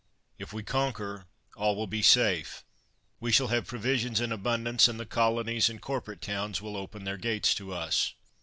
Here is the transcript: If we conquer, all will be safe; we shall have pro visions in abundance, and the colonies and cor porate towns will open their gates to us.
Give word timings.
If 0.39 0.51
we 0.51 0.63
conquer, 0.63 1.27
all 1.55 1.75
will 1.75 1.85
be 1.85 2.01
safe; 2.01 2.63
we 3.19 3.31
shall 3.31 3.49
have 3.49 3.67
pro 3.67 3.77
visions 3.77 4.19
in 4.19 4.31
abundance, 4.31 4.87
and 4.87 4.99
the 4.99 5.05
colonies 5.05 5.69
and 5.69 5.79
cor 5.79 6.01
porate 6.01 6.21
towns 6.21 6.59
will 6.59 6.75
open 6.75 7.03
their 7.03 7.17
gates 7.17 7.53
to 7.53 7.71
us. 7.71 8.15